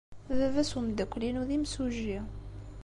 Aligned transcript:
Baba-s 0.39 0.71
n 0.73 0.77
umeddakel-inu 0.79 1.43
d 1.47 1.49
imsujji. 1.57 2.19